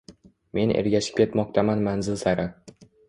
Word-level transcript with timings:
Men 0.57 0.71
ergashib 0.79 1.19
ketmoqdaman 1.19 1.85
manzil 1.89 2.19
sari 2.23 2.47